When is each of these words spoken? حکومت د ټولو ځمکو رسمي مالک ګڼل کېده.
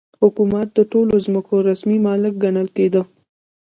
حکومت 0.21 0.67
د 0.73 0.79
ټولو 0.91 1.13
ځمکو 1.25 1.55
رسمي 1.69 1.97
مالک 2.07 2.33
ګڼل 2.43 2.67
کېده. 2.75 3.01